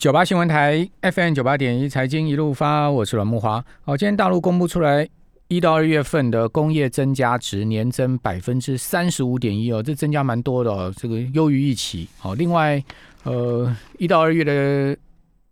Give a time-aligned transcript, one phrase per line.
[0.00, 3.62] 九八新闻台 FM 九八点一财经一路发，我是阮木华。
[3.82, 5.06] 好，今天大陆公布出来
[5.48, 12.08] 一到二月份的工业增加值年增百分之三十五点一哦，这增加蛮多的哦，这个优于预期。
[12.16, 12.82] 好，另外
[13.24, 14.96] 呃一到二月的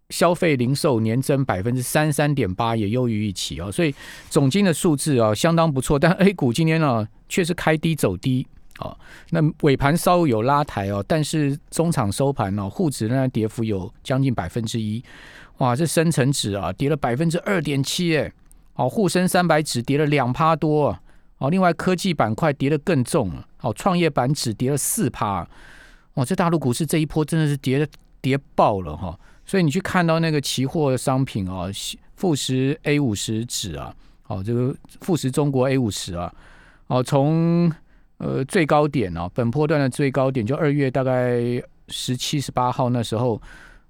[0.08, 3.94] 消费零售年增百分之三三点八，也优于预期哦，所以
[4.30, 5.98] 总金的数字啊相当不错。
[5.98, 8.46] 但 A 股今天呢却是开低走低。
[8.78, 8.96] 哦，
[9.30, 15.02] 那尾盘稍微有拉抬哦，但是中场收盘哦，沪指呢跌幅有将近百分之一，
[15.58, 18.32] 哇，这深成指啊跌了百分之二点七，哎，
[18.74, 20.96] 哦，沪深三百指跌了两趴多，
[21.38, 25.46] 哦，另外科技板块跌得更重，哦，创业板指跌了四趴，
[26.14, 27.86] 哇，这大陆股市这一波真的是跌
[28.20, 31.66] 跌爆了哈，所以你去看到那个期货商品啊，
[32.14, 33.92] 富时 A 五十指啊，
[34.28, 36.32] 哦，这个富时中国 A 五十啊，
[36.86, 37.72] 哦，从
[38.18, 41.40] 呃，最高点哦，本波段的最高点就二月大概
[41.86, 43.40] 十七、十八号那时候，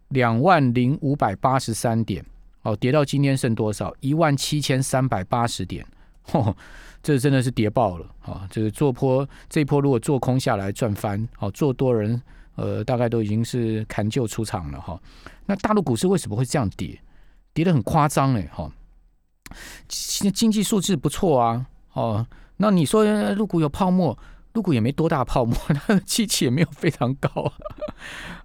[0.09, 2.23] 两万零五百八十三点，
[2.61, 3.91] 哦，跌到今天剩多少？
[4.01, 5.87] 一万七千三百八十点，
[6.27, 6.55] 嚯，
[7.03, 8.47] 这真的是跌爆了啊！
[8.51, 12.21] 这个做波这一波如果做空下来赚翻，哦，做多人
[12.57, 15.01] 呃大概都已经是砍旧出场了哈。
[15.47, 17.01] 那大陆股市为什么会这样跌？
[17.55, 18.71] 跌得很夸张哎哈，
[19.89, 22.27] 经经济数字不错啊，哦。
[22.59, 24.17] 那你说入股有泡沫？
[24.55, 27.53] 入股也没多大泡沫，它 的机器也没有非常高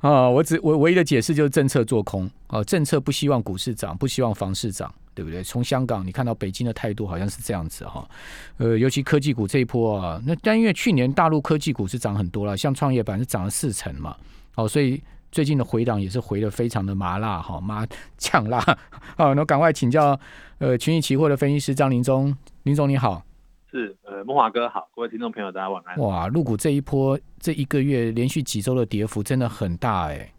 [0.02, 0.30] 啊。
[0.30, 5.41] 我只我唯一的解释就是政策做空啊，政策不希望股市涨，不希望房市涨，对不对？
[5.41, 8.08] 从香港你看到北京的态度好像是这样子哈。
[8.58, 14.16] 呃，尤其科技股这一波啊，那但因为去年大陆科技股是涨很多了，像创业板是涨了四成嘛，
[14.56, 17.88] 哦，所以最近的回档也是回的非常的麻辣哈，麻
[18.19, 18.59] 呛辣。
[19.17, 20.19] 好，那赶快请教
[20.59, 23.23] 呃群益期货的分析师张林忠，林总你好。
[23.73, 25.97] 是，呃，梦华哥好，各位听众朋友，大家晚安。
[25.97, 30.31] 哇，入股这一波这一个月连续几周的跌幅真的很大哎。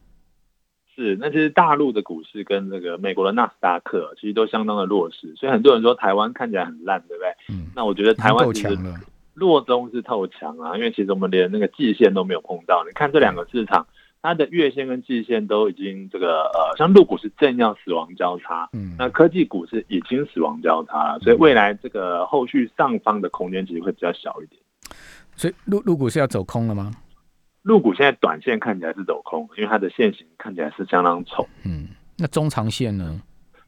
[0.94, 7.34] 是，那其实大陆的股市跟这个美国的纳斯达克其实都相当的弱势，所以很多人说台湾看起来很烂，对不对？
[7.48, 7.66] 嗯。
[7.74, 8.78] 那我觉得台湾其实
[9.34, 12.84] 弱中是透强啊，因为其实我们连那个季线都没有碰到。
[12.86, 13.84] 你看这两个市场。
[14.24, 24.58] 它的月线跟季线都已经这个呃，像陆股是正要死亡交叉，嗯，那科技股是已经死亡交叉了，所以未来这个后续上方的空间其实会比较小一点。
[25.36, 26.90] 所以陆陆股是要走空了吗？
[27.60, 31.46] 陆股现在短线看起来是走空，因为它的线型看起来是相当丑。
[31.66, 33.20] 嗯，那中长线呢？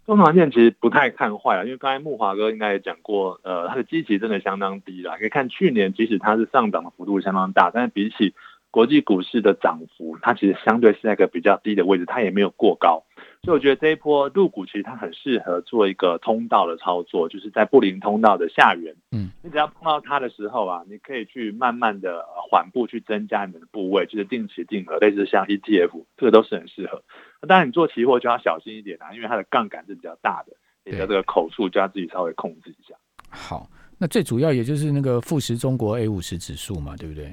[0.06, 5.18] 中长线其实不太看坏了，因为刚才木华哥应该也讲过，呃，它的基期真的相当低了。
[5.18, 8.32] 可以看去年，即使它是上涨的幅度相当大，但是比起
[8.76, 13.02] 国际股市的涨幅，它其实相对是在一个比较低的位置，它也没有过高，
[13.42, 27.02] 所以我觉得这一波入股其实它很适合做一个通道的操作，就是在布林通道的下缘，嗯，你只要碰到它的时候啊，你可以去慢慢的缓步去增加你们的部位，就是定期定额，类似像 ETF，这个都是很适合。
[27.40, 30.52] 那当然你做期货就要小心一点啊，因为它的杠杆是比较大的，
[30.84, 32.94] 你的这个口数就要自己稍微控制一下。
[33.30, 37.32] 好，那最主要也就是那个富时中国 A 五十指数嘛，对不对？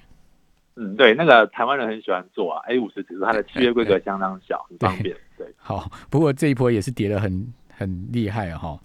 [0.75, 5.15] 嗯，对，那个台湾人很喜欢做啊，A 五十指数它的契约规格相当小，很方便。
[5.37, 8.79] 对， 好，不过这一波也是跌得很很厉害哈。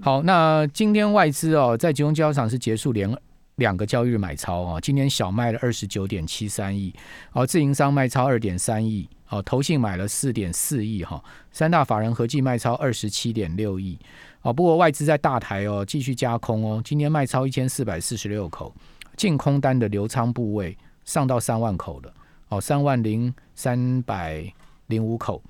[0.00, 3.14] 好，那今天外资哦，在集中交易场是结束连
[3.56, 6.94] 两个交易日买超哦，今天小卖了二十九点七三亿，
[7.32, 13.98] 哦，自营商卖超二点三亿，哦，投信买了四点四亿哈，三大法人合计卖超二十七点六亿，
[14.40, 18.74] 哦，不过外资在大台哦继续加空哦，今天卖超一千四百四十六口，
[19.14, 20.74] 净空单的流仓部位。
[21.04, 22.12] 上到三万口了，
[22.48, 24.44] 哦，三万零三百
[24.86, 25.42] 零五口，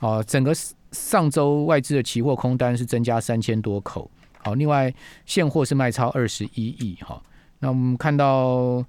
[0.00, 0.52] 哦，整个
[0.90, 4.92] 上周外资的期货空单是增加三千多口，好，另外
[5.24, 7.22] 现货是卖超二十一亿，哈，
[7.58, 8.84] 那我们看到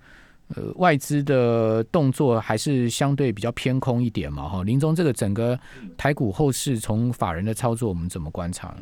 [0.56, 5.60] 呃外资的动作还是相对比较偏空一点嘛，哈，林中这个整个
[5.98, 8.78] 台股后市从法人的操作，我们怎么观察呢？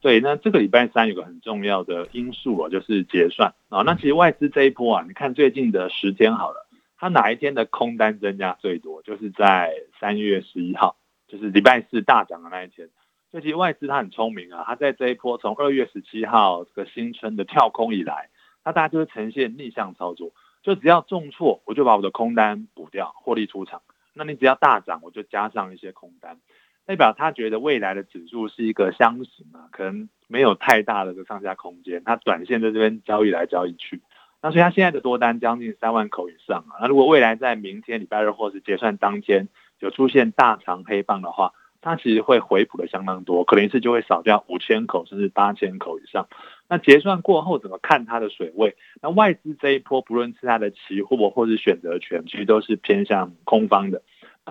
[0.00, 6.65] 对，那这个礼拜三有个很重要的因素啊，就是结算啊，那其实外资这一波啊，你看最近的十天好了。
[6.98, 9.02] 它哪一天的空单增加最多？
[9.02, 10.96] 就是在三月十一号，
[11.28, 12.88] 就是礼拜四大涨的那一天。
[13.30, 18.30] 所以其实外资它很聪明啊，它在这一波从二月十七号这个新春的跳空以来，
[18.64, 20.32] 那大家就会呈现逆向操作，
[20.62, 23.82] 就只要重挫，我就把我的空单补掉，获利出场。
[24.14, 26.38] 那你只要大涨，我就加上一些空单，
[26.86, 34.00] 代表他觉得未来的指数是一个箱型啊，可能没有太大的个上下空间，它短线在这边交易来交易去。
[34.46, 39.48] 那所以它现在的多单将近三万口以上啊，那如果未来在明天礼拜二或是结算当天
[39.80, 46.28] 有出现大长黑棒的话，它其实会回补的相当多，可能一次就会少掉五千口甚至八千口以上。
[46.68, 48.76] 那结算过后怎么看它的水位？
[49.02, 54.00] 那外资这一波不论是它的期货或是选择权，其实都是偏向空方的。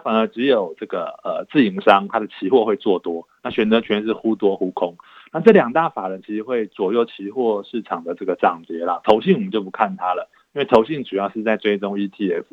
[0.03, 4.97] 反而只有这个呃自营商它的期货会做多，那选择权是忽多忽空。
[5.35, 9.01] 那这两大法人其实会左右期货市场的这个涨跌啦。
[9.03, 12.45] 投信我们就不看它了，因为投信主要是在追踪 ETF，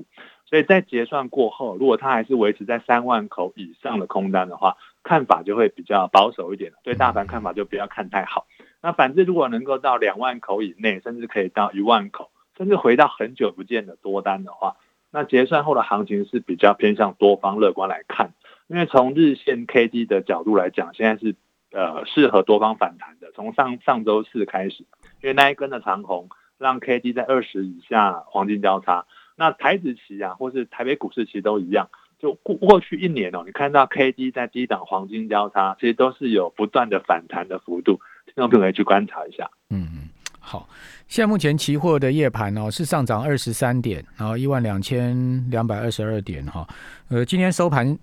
[0.47, 8.49] 所以在结算过后，如果它还是维持在三万口以上的空单的话，看法就会比较保守一点，对大盘看法就不要看太好。
[8.83, 14.75] 那反之，如果能够到两万口以内，甚至可以到一万口，甚至回到很久不见的多单的话。
[15.13, 18.33] 那结算后的行情是比较偏向多方乐观来看，
[18.67, 21.37] 因为从日线 K D 的角度来讲，现在是
[21.73, 23.31] 呃适合多方反弹的。
[23.35, 24.85] 从上上周四开始，
[25.23, 26.29] 因为那一根的长红
[26.59, 29.07] 让 K D 在二十以下黄金交叉。
[29.35, 31.89] 那台子期啊，或是台北股市其实都一样，
[32.21, 39.51] 就过过去一年哦，你看到 K D 在低档黄金交叉，其实都是有不断的反弹的幅度，听众朋友可以去观察一下。
[39.71, 40.09] 嗯嗯。
[40.39, 40.69] 好，
[41.09, 46.67] 现在目前期货的夜盘哦是上涨二十三点，然后一万两千两百二十二点哈。
[47.09, 47.97] 呃，今天收盘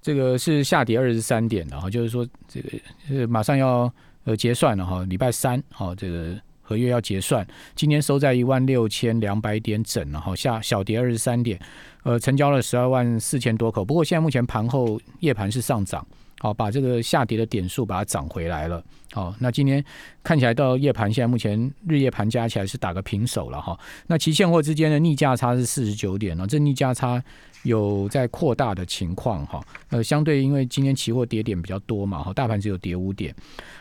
[0.00, 3.92] 这个是下跌二十三点的哈，就是说这个是马上要
[4.24, 11.58] 呃结算了哈，礼拜三哈这个合约要结算，今天收在一万六千两百点整了哈，下小跌二十三点，
[12.02, 16.06] 呃，成交了十二万四千多口，不过现在目前盘后夜盘是上涨。
[16.38, 18.82] 好，把这个下跌的点数把它涨回来了。
[19.12, 19.84] 好，那今天
[20.22, 23.78] 看起来到夜盘，现在目前日夜盘加起来是打个平手了哈。
[24.06, 27.22] 那期现货之间的逆价差是四十九点了，这逆价差
[27.64, 29.60] 有在扩大的情况哈。
[29.90, 33.34] 呃，相对因为今天期货跌点比较多嘛，哈，大盘只有跌五点。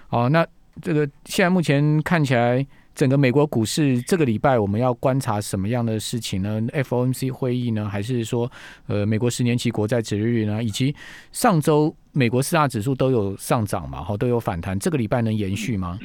[0.07, 0.45] 好，那
[0.81, 2.65] 这个现在目前看起来。
[2.97, 8.51] 整个美国股市这个礼拜我们要观察什么样的事情呢？FOMC 会议呢，还是说
[8.87, 10.63] 呃美国十年期国债指率呢？
[10.63, 10.95] 以及
[11.31, 15.99] 上周美国四大指数都有上涨嘛，哈，都有反弹，这个礼拜能延续吗？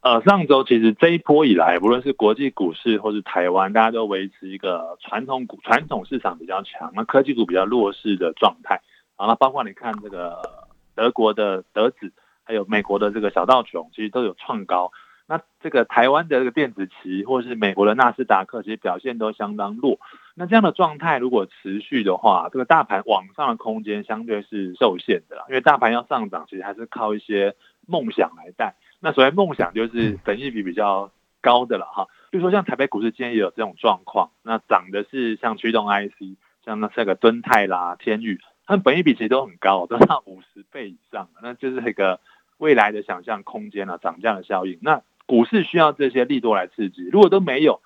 [0.00, 8.80] 呃，上周其实这一波以来，不论是国际股市或是台湾，大家都维持一个传统股、传统市场比较强，那科技股比较弱势的状态。
[9.16, 10.42] 然后包括你看这个
[10.96, 14.90] 德国的德指，还有美国的这个小道琼，其实都有创高。
[15.30, 20.00] 那这个台湾的这个电子期，或是美国的纳斯达克，其实表现都相当弱。
[20.34, 25.44] 那这样的状态如果持续的话，这个大盘往上的空间相对是受限的啦。
[25.48, 27.54] 因为大盘要上涨，其实还是靠一些
[27.86, 28.74] 梦想来带。
[28.98, 32.08] 那所谓梦想，就是本益比比较高的了哈。
[32.32, 42.18] 比如说像台北股市今天也有这种状况，那涨的是像驱动 IC，像那这个敦泰啦、天宇，它们本益比其实都很高，都到五十倍以上，那就是一个
[42.58, 44.76] 未来的想象空间啊，涨价的效应。
[44.82, 45.00] 那
[45.30, 47.80] 股市需要这些利多来刺激，如果都没有，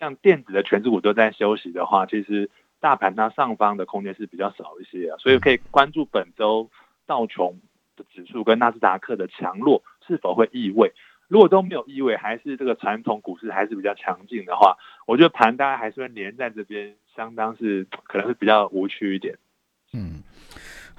[0.00, 2.50] 像电子的全指股都在休息的话，其实
[2.80, 6.68] 大盘它上方的空间是比较少一些啊，所以可以关注本周
[7.06, 7.60] 道琼
[7.94, 10.92] 的指数跟纳斯达克的强弱是否会意味，
[11.28, 19.38] 如果都没有意味，还是这个传统股市还是比较强劲的话，我觉得盘大概还是会连在这边，相当是可能是比较无趣一点，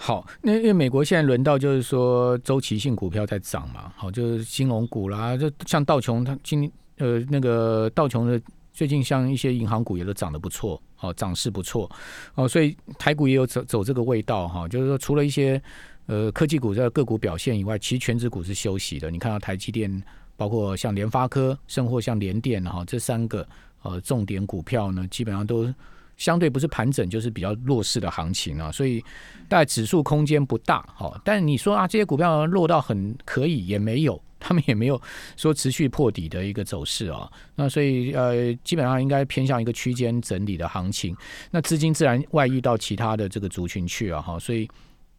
[0.01, 8.41] 好，那因为美国现在轮到就是说周期性股票在涨嘛，好，就是金融股啦，就像道琼，它今呃那个道琼的
[8.71, 11.91] 最近像一些银行股也都涨得不错，好，涨势不错，
[12.35, 15.61] 哦，所以台股也有走走这个味道哈，就是说除了一些
[16.05, 19.11] 呃科技股的个股表现以外，其实全指股是休息的。
[19.11, 20.01] 你看到台积电，
[20.37, 23.45] 包括像联发科，甚或像联电哈，这三个
[23.81, 25.71] 呃重点股票呢，基本上都。
[26.19, 29.03] 相对不是盘整，就是比较弱势的行情啊，所以
[29.47, 31.19] 大概指数空间不大哈。
[31.25, 35.01] 但你说啊，这些股票落到很可以也没有，他们也没有
[35.37, 37.31] 说持续破底的一个走势啊。
[37.55, 41.15] 那所以呃，基本上应该偏向一个区间整理的行情。
[41.49, 44.67] 那资金自然外溢到其他的这个族群去啊哈，所以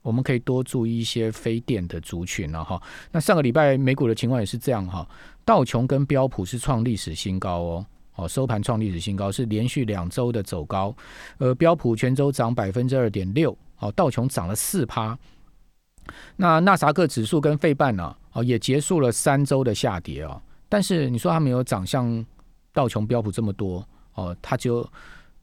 [0.02, 2.80] 我们可以多注意一些非电的族群了哈。
[3.10, 5.08] 那上个礼拜美股的情况也是这样哈，
[5.46, 7.86] 道琼跟标普是创历史新高哦。
[8.20, 10.94] 哦，收盘创历史新高，是连续两周的走高。
[11.38, 15.18] 呃，标普全周涨百分之二点六，哦，道琼涨了四趴。
[16.36, 20.40] 那纳萨克指数跟费半呢，哦，也结束了三周的下跌啊。
[20.68, 22.24] 但是你说它没有涨像
[22.72, 24.86] 道琼标普这么多，哦，它就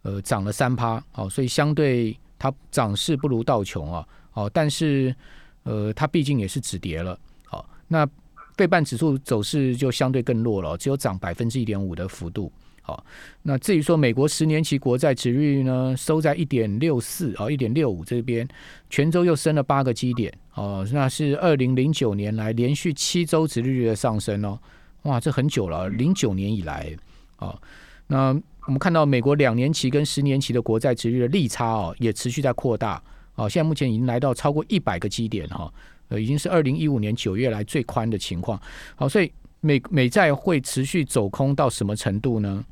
[0.04, 5.16] 呃涨了三趴，哦，所以相对它涨势不如道琼啊，哦，但是
[5.64, 8.08] 呃它毕竟也是止跌了，好，那
[8.56, 12.52] 费半指数走势就相对更弱了，只有涨百分之一点五的幅度。
[12.88, 13.04] 好，
[13.42, 18.48] 那至于说美国十年期国债值率呢，收在一点六四啊，一点六五这边，
[18.90, 24.58] 全周又升了八个基点哦，那是二零零九年来连续七周值率的上升哦，
[25.02, 26.96] 哇，这很久了，零九年以来
[27.40, 27.62] 哦，
[28.08, 28.28] 那
[28.68, 33.04] 我们看到美国两年期跟十年期的国债值率的利差哦，也持续在扩大
[33.36, 35.70] 哦，现在目前已经来到超过一百个基点哈，
[36.08, 38.58] 呃，已经是二零一五年九月来最宽的情况，
[38.96, 39.30] 好，所以
[39.60, 42.64] 美美债会持续走空到什么程度呢？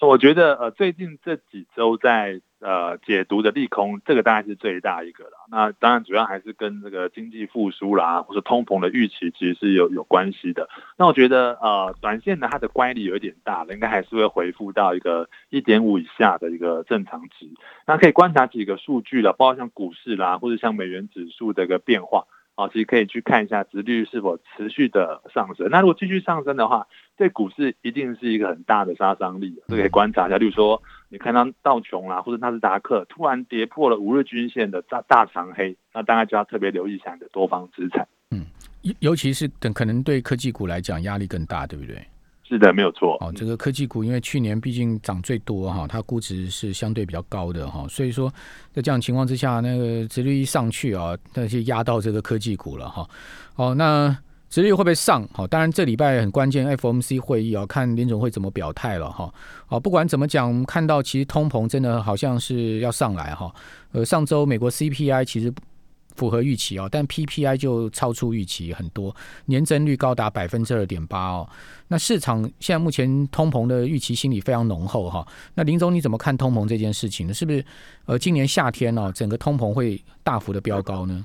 [0.00, 5.30] 我觉得呃，最近这几周在呃解读的利空，这个大概是最大一个了。
[5.50, 10.68] 那当然主要还是跟这个经济复苏啦，或者通膨的预期其实是有有关系的。
[10.98, 17.48] 那我觉得呃短线呢它的乖离有一点大了，应该还是会回复到一个一点五以下的一个正常值。
[17.86, 22.26] 那可以观察几个数据了，包括像股市啦，或者像美元指数的一个变化。
[22.56, 25.68] 哦，其实可以去看一下殖利率是否持续的上升。
[25.70, 29.60] 那如果继续上升的话，对股市一定是一个很大的杀伤力。
[29.66, 38.06] 这可以观察一下，例如说你看到道琼啦，或者纳斯达克突然跌破了五日均线的大大长黑，那大家就要特别留意一下你的多方资产。
[38.30, 38.46] 嗯，
[38.82, 42.00] 尤尤其是等可能对科技股来讲压力更大，对不对？
[42.46, 43.16] 是的，没有错。
[43.20, 48.30] 哦，这个科技股因为去年毕竟涨最多哈，它估值是相对比较高的哈，所以说
[48.72, 53.08] 在这样情况之下，那个殖率一上去啊，那就压到这个科技股了哈。
[53.56, 54.14] 哦，那
[54.50, 55.26] 殖率会不会上？
[55.32, 59.32] 好，当然这礼拜很关键，FOMC 会议啊，看林总会怎么表态了哈。
[59.68, 63.50] 哦，不管怎么讲，我们看到其实通膨真的好像是要上来哈。
[63.92, 65.52] 呃，上周美国 CPI 其实。
[66.14, 69.14] 符合预期哦，但 PPI 就超出预期很多，
[69.46, 71.48] 年增率高达百分之二点八哦。
[71.88, 75.26] 那市场现在目前通膨的预期心理非常浓厚哈。
[75.54, 77.34] 那林总你怎么看通膨这件事情呢？
[77.34, 77.64] 是不是
[78.06, 81.24] 呃今年夏天哦，整个通膨会大幅的飙高呢？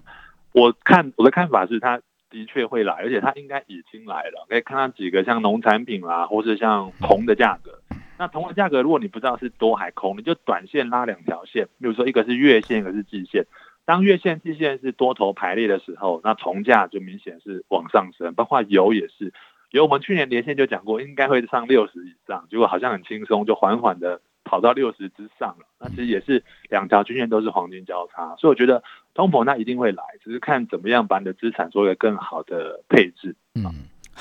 [0.51, 4.46] 我看我的看法是，它的确会来，而且它应该已经来了。
[4.50, 7.79] 可以看到几个像农产品啦，或是像铜的价格。
[8.17, 13.46] 那铜的价格，如果你不知道是多还空，你就短线拉两条线，比如说一个是月线，一个是季线。
[13.89, 19.34] 当月线、季线是多头排列的时候，那铜价就明显是往上升，包括油也是。
[19.72, 25.65] 油我们去年连线就讲过，应该会上六十以上，结果好像很轻松，就缓缓的跑到六十之上了。
[25.79, 28.84] 那其实也是两条均线都是黄金交叉，所以我觉得
[29.15, 33.36] 通膨那一定会来，只是看怎么样把你的资产做一个更好的配置。
[33.55, 33.65] 嗯。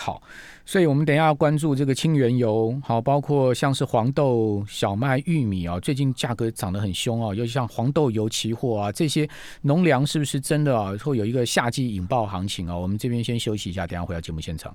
[0.00, 0.22] 好，
[0.64, 9.28] 所以我们等一下要关注这个清原油，好，包括像是黄豆、小麦、玉米啊，最近价格涨得很凶啊，尤其像黄豆油期货啊，这些
[9.62, 12.76] 农粮是不是真的啊，会有一个夏季引爆行情啊？
[12.76, 14.72] 我们这边先休息一下，等下回到节目现场。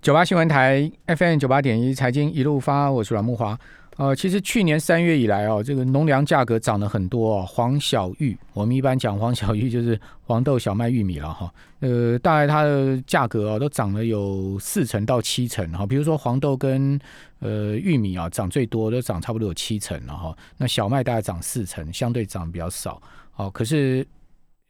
[0.00, 3.58] 九八新闻台 FM 九八点一财经一路发，我是阮木华。
[3.96, 7.46] 呃，其实去年三月以来哦，这个农粮价格涨了很多哦。
[7.46, 11.52] 黄小玉，我们一般讲黄小玉就是黄豆、小麦、玉米了哈。
[11.80, 15.86] 呃，大概它的价格哦都涨了有四成到七成哈。
[15.86, 16.98] 比如说黄豆跟
[17.40, 20.36] 呃玉米啊涨最多，都涨差不多有七成了哈。
[20.56, 23.00] 那小麦大概涨四成，相对涨比较少。
[23.32, 24.06] 好，可是。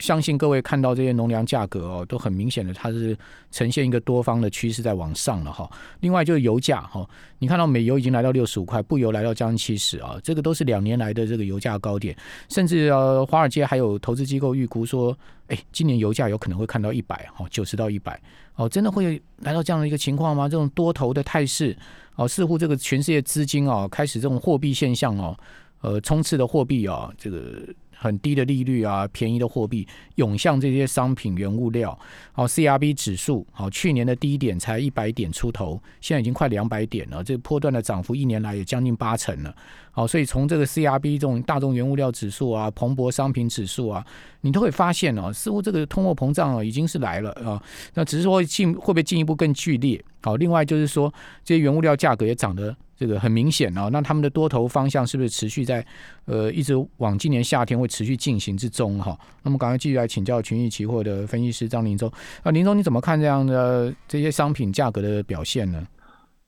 [0.03, 3.17] 相信各位看到这些农粮价格哦，都很明显的，它是
[3.53, 5.71] 呈现一个多方的趋势在往上了哈。
[6.01, 12.17] 另外就是油价哈，你看到美油已经来到六十五块，布油来到将近七十啊，这个都是两年来的这个油价高点，
[12.49, 15.17] 甚至呃，华尔街还有投资机构预估说，
[15.47, 18.21] 哎，今年油价有可能会看到一百哈，九十到一百
[18.57, 20.49] 哦，真的会来到这样的一个情况吗？
[20.49, 21.77] 这种多头的态势
[22.17, 25.39] 哦，似乎这个全世界资金哦，开始这种货币现象哦，
[25.81, 27.63] 呃，冲刺的货币啊，这个。
[28.03, 31.97] 很低的利率啊，便宜的货币涌向这些商品原物料。
[32.33, 37.23] 好，CRB 指数好，去年的低点才一百点出头，现在已经快两百点了。
[37.23, 39.55] 这波段的涨幅一年来也将近八成了。
[39.93, 44.05] 好，所以从这个 CRB 这种大众原物料指数啊，蓬勃商品指数啊，
[44.41, 47.63] 你都会发现哦，似乎这个通货膨胀啊已经是来了啊。
[47.95, 50.03] 那只是说进会不会进一步更剧烈？
[50.23, 51.13] 好，另外就是说
[51.45, 52.75] 这些原物料价格也涨得。
[52.95, 55.85] 这个很明显哦，那他们的多头方向是不是持续在
[56.27, 59.19] 呃一直往今年夏天会持续进行之中哈？
[59.43, 62.09] 那么赶快继续来请教群益期货的分析师张林忠
[62.45, 65.85] 啊，林忠你怎么看这样的这些商品价格的表现呢？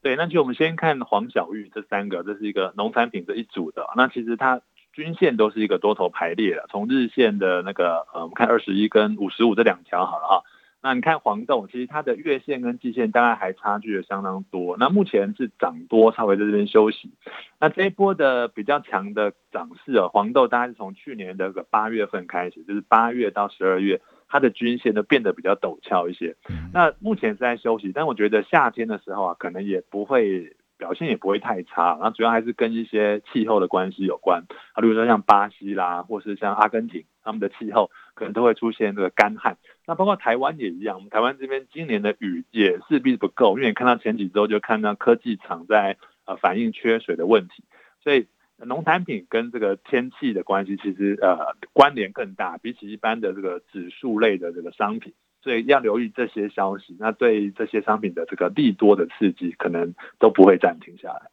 [0.05, 4.61] 对，那就我们先看黄小玉这三个，这是一个农产品这一组的，那其实它
[4.93, 10.43] 均线都是一个多头排列的，从日线的那个呃，我们看二十一跟五十五这两条好了哈。
[10.83, 14.77] 那你看黄豆，其实它的月线跟季线大概还差距的相当多。
[14.79, 17.11] 那目前是涨多，稍微在这边休息。
[17.59, 24.03] 那这一波的比较强的涨势啊，黄豆大概是从去年的个八月份开始，就是八月到十二月，
[24.35, 26.35] 它的均线都变得比较陡峭一些。
[26.73, 31.91] 那目前是在休息，但我觉得夏天的时候啊，可能也不会表现也不会太差。
[31.91, 39.57] 然后主要还是跟一些气候的关系有关啊，比如说像巴西啦，或是像阿根廷，他们的气候可能都会出现这个干旱。
[39.87, 47.63] 那包括台湾也一样，我们台湾这边今年的雨也势必不够，因为你看到前几周就看到科技厂在呃反映缺水的问题，
[48.03, 48.27] 所以
[48.65, 51.39] 农产品跟这个天气的关系其实呃
[51.73, 56.97] 关联更大，比起一般的这个指数类的这个商品，所以要留意这些消息。
[56.99, 61.31] 那对这些商品的这个利多的刺激，可能都不会暂停下来。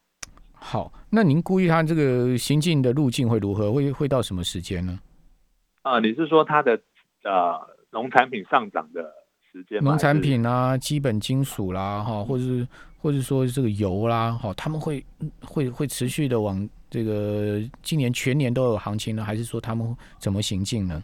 [0.52, 3.72] 好，那您估计它这个行进的路径会如何？
[3.72, 4.98] 会会到什么时间呢？
[5.82, 6.80] 啊，你是说它的
[7.24, 7.72] 呃？
[7.94, 9.04] 农产品上涨的
[9.52, 15.04] 时间，农产品啊，基本金属啦，哈，或者是或者说这个油啦，哈，他们会
[15.42, 21.02] 会会持续的往这个今年全年都有行情呢，还是说他们怎么行进呢？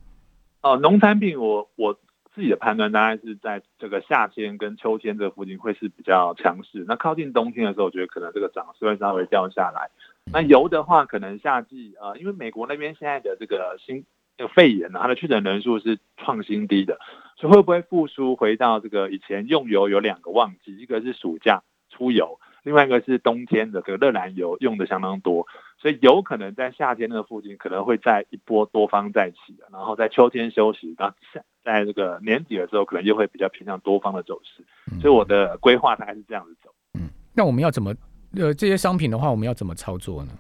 [0.61, 1.95] 哦，农产品我我
[2.35, 6.85] 自己的判断大概是在这个夏天跟秋天这附近会是比较强势。
[6.87, 9.89] 那靠近冬天的时候，我觉得可能这个涨势会稍微掉下来。
[10.31, 14.05] 那油的话，可能夏季呃，因为美国那边现在的这个新
[14.37, 16.99] 这个肺炎呢，它的确诊人数是创新低的，
[17.39, 25.47] 所以会不会复苏回到这个以前用油有两个旺季，一个是暑假出油，另外一个是冬天的这个热燃油用的相当多，
[25.79, 34.65] 所以有可能在夏天那个附近可能会在一波多方再起，然后在秋天休息，然后在在这个年底的时候可能又会比较偏向多方的走势，
[35.01, 36.71] 所以我的规划大概是这样子走。
[36.95, 37.95] 嗯，那我们要怎么
[38.37, 40.33] 呃这些商品的话，我们要怎么操作呢？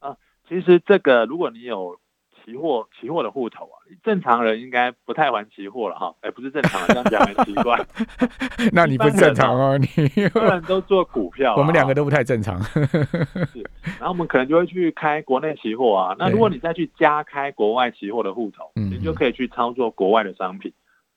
[0.00, 0.16] 啊，
[0.48, 1.98] 其实这个如果你有。
[2.44, 6.14] 期货期货的户头啊，正常人应该不太玩期货了哈。
[6.20, 7.80] 哎，不是正常，这样讲很奇怪。
[8.72, 9.86] 那你不正常哦，你
[10.28, 11.56] 不然都做股票。
[11.56, 12.62] 我们两个都不太正常。
[12.62, 13.62] 是，
[13.98, 16.14] 然后我们可能就会去开国内期货啊。
[16.18, 20.72] 那如果你再去加开国外期货的户头，你就可以去操作国外的商品。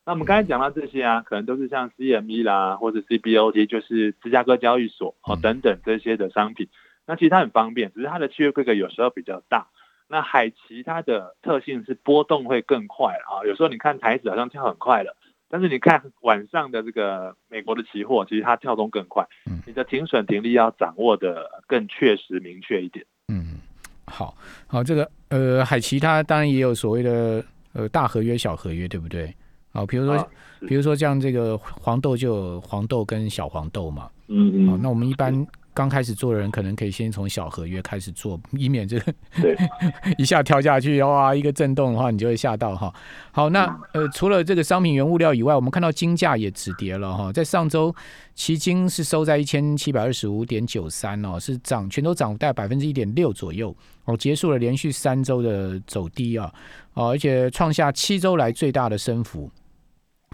[0.05, 6.69] 那我们刚才讲到这些啊，可能都是像 CME 啦，或者 CBOT，就是芝加哥交易所哦等等这些的商品。
[7.05, 9.67] 那其实它很方便，只是它的契约规格有时候比较大。
[10.09, 15.15] 那海奇它的特性是波动会更快啊，有时候你看台子好像跳很快了，
[15.49, 19.27] 但是你看晚上的这个美国的期货，其实它跳动更快，
[19.65, 23.05] 你的停损停利要掌握的更确实明确一点。
[23.27, 23.57] 嗯，
[24.05, 24.33] 好，
[24.65, 29.33] 好，这个呃海奇它当然也有所谓的呃大合约、小合约，对不对？
[29.73, 30.29] 好，比如说
[30.67, 35.45] 比如说像这个黄豆就有黄豆跟小黄豆嘛，嗯嗯，好，那我们一般。
[35.77, 39.13] 刚开始做的人可能可以先从小合约开始做，以免这个
[40.17, 42.91] 一下跳下去哇，一个震动的话你就会吓到哈。
[43.31, 47.31] 好，那呃除了这个商品原物料以外，我们看到金价也止跌了哈。
[47.31, 47.95] 在上周，
[48.33, 56.51] 期金是收在一千七百二十五点九三哦，是涨全都涨大概百分之一点六左右哦，结束了连续三周的走低啊
[56.95, 59.51] 哦，而且创下七周来最大的升幅。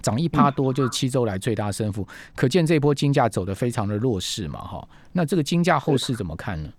[0.03, 2.05] 涨一趴多就是七周来最大升幅，
[2.36, 4.87] 可见这波金价走的非常的弱势嘛，哈。
[5.13, 6.70] 那这个金价后市怎么看呢？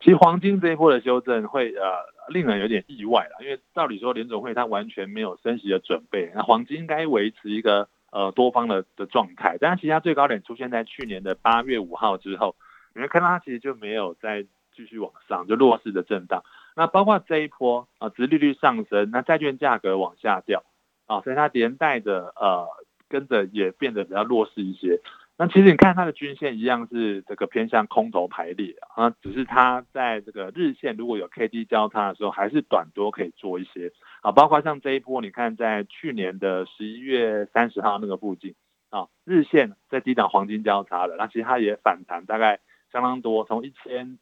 [0.00, 1.84] 其实黄金这一波的修正会呃
[2.28, 12.56] 令人有点意外了，因为照理说联总会它完全没有升息的准备，那黄金应该维持一个呃多方的的状态，但是其实它最高点出现在去年的八月五号之后，
[12.96, 14.42] 你会看到它其实就没有再
[14.74, 16.42] 继续往上，就弱势的震荡。
[16.74, 20.64] 那包括这一波啊，殖利率上升，那债券价格往下掉。
[21.12, 22.66] 啊，所以它连带的呃
[23.08, 25.00] 跟着也变得比较弱势一些。
[25.38, 34.30] 那其实你看它的均线一样是这个偏向空头排列啊，只是它在这个日线如果有 K D 交叉的时候，还是短多可以做一些啊。
[34.32, 38.54] 包括像这一波，你看在去年的十一月三十号那个附近
[38.90, 42.60] 啊，日线在低档黄金交叉的，那其实它也反弹大概
[42.92, 44.18] 相当多，从一千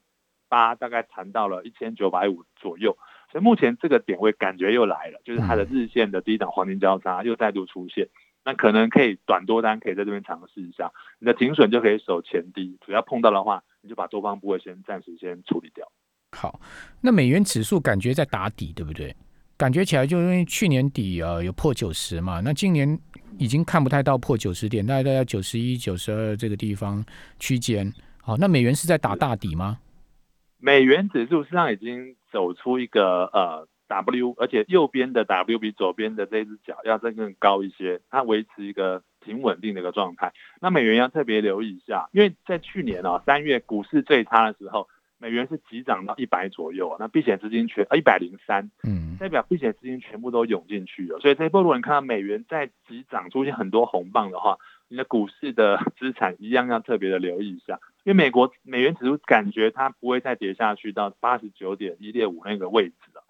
[0.49, 2.97] 八大概弹到了一千九百五左右。
[3.31, 8.09] 所以目前这个点位感觉又来了，就是它的日线的低档黄金交叉又再度出现，
[8.45, 10.91] 那可能可以短多单可以在这边尝试一下，
[11.21, 15.87] 你的停损就可以守前低，主要碰到的话，你就把多方部位先暂时先处理掉。
[16.33, 16.61] 好，
[17.01, 19.15] 那美元指数感觉在打底，对不对？
[19.57, 22.99] 感觉起来就因为去年底呃有破九十嘛，那今年
[23.39, 27.05] 已经看不太到破九十点，大概在九十一、九十二这个地方
[27.39, 27.93] 区间。
[28.23, 29.79] 好，那美元是在打大底吗？
[30.59, 32.17] 美元指数实际上已经。
[32.31, 40.33] 走出一个呃 W，而且右边的 W 比左边的这只脚要再更高一些，它维持一个挺稳定的一个状态。
[40.61, 44.89] 那美元要特别留意一下，因为在去年啊三月股市最差的时候，
[45.19, 51.19] 美元是急涨到一百左右啊，那避险资金全一百零三，嗯，代表避险资金全部都涌进去了。
[51.19, 57.81] 所以这一波如果你看到美元在急涨出现很多红棒的话，你的股市的资产一样要特别的留意一下。
[58.05, 63.23] 因为美国美元指数感觉它不会再跌下去到八十九点一六五那个位置了，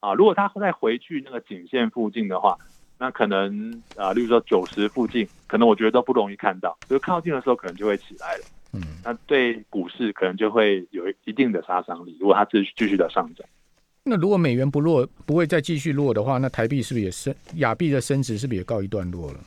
[0.00, 2.58] 啊，如果它再回去那个颈线附近的话，
[2.98, 13.46] 那可能啊，例如说九十附近，可能我觉得都不容易看到，所以靠近的时候可能就会起来了，嗯，那对股市可能就会有一定的杀伤力，如果它继续继续的上涨。
[14.02, 17.32] 那如果美元不落，不会再继续落的话，那台币是不是也升？
[17.56, 19.40] 亚币的升值是不是也告一段落了？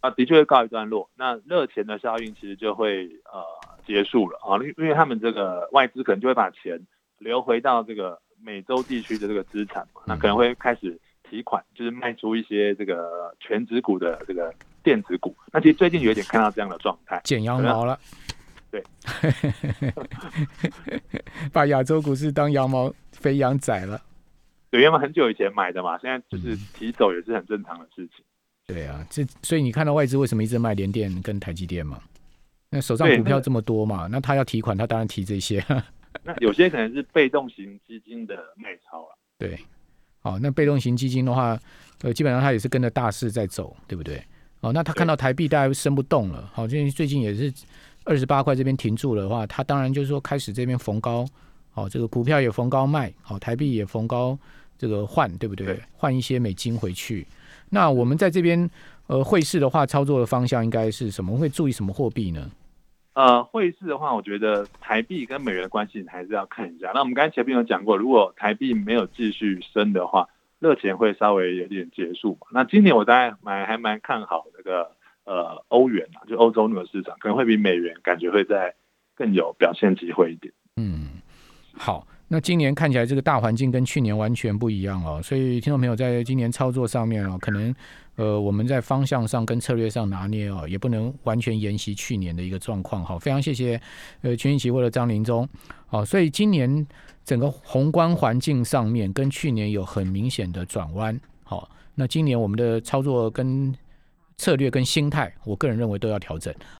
[0.00, 1.10] 啊，的确会告一段落。
[1.14, 3.44] 那热钱的效应其实就会呃。
[3.86, 6.80] 结束了啊，因因为他们这个外资可能就会把钱
[7.18, 15.34] 流回到这个美洲地区的这个资产嘛，那可能会开始提款，就是卖出一些这个全指股的这个电子股。
[15.52, 17.98] 那其实最近有点看到这样的状态，剪羊毛了。
[18.70, 18.82] 对，
[21.52, 24.00] 把亚洲股市当羊毛肥羊宰了。
[24.70, 28.24] 对，因为很久以前买的嘛，现在就是提走也是很正常的事情。
[28.66, 32.00] 对啊，这所以你看到外资为什么一直卖联电跟台积电嘛？
[32.74, 35.64] 那手上股票这么多嘛，那他要提款，他当然提这些。
[36.24, 39.16] 那有些可能是被动型基金的卖超了。
[39.38, 39.56] 对，
[40.18, 41.56] 好，那被动型基金的话，
[42.02, 44.20] 呃，基本上它也是跟着大势在走，对不对？
[44.58, 47.52] 哦，那他看到台币大概升不动了，好，因为最近也是
[48.02, 51.24] 二十八块这边停住了的话，他当然就是说开始这边逢高，
[51.74, 54.36] 哦，这个股票也逢高卖，好，台币也逢高
[54.76, 55.54] 这个换，对不？
[55.54, 57.24] 对换一些美金回去。
[57.70, 58.68] 那我们在这边
[59.06, 61.36] 呃汇市的话，操作的方向应该是什么？
[61.36, 62.50] 会注意什么货币呢？
[63.14, 66.90] 呃，汇市的话，我觉得台币跟美元的关系还是要看一下。
[66.92, 72.48] 那我们刚才前面有讲过，如果台币没有继续升的话，热钱会稍微有点结束嘛。
[72.50, 74.90] 那今年我大概蛮还蛮看好那个
[75.24, 78.74] 呃欧元啊，就欧洲那个市场可能会比美元感觉会在
[79.14, 80.52] 更有表现机会一点。
[80.76, 81.22] 嗯，
[81.76, 87.74] 好，那今年看起来这个大环境跟去年完全不一样哦，所以听众朋友在今年操作上面哦，可能
[88.16, 93.04] 呃我们在方向上跟策略上拿捏哦，也不能完全沿袭去年的一个状况。
[93.04, 93.80] 好，非常谢谢
[94.22, 95.48] 呃群益期或者张林忠。
[95.86, 96.86] 好，所以今年
[97.24, 101.20] 整个宏观环境上面跟去年有很明显的转弯。
[101.44, 103.72] 好，那今年我们的操作跟
[104.36, 106.52] 策略跟心态，我个人认为都要调整。